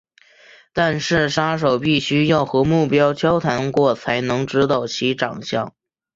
[0.73, 5.75] 但是杀手必须要和目标交谈过才能知道其长相。